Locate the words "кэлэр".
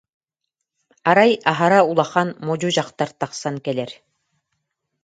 3.65-3.91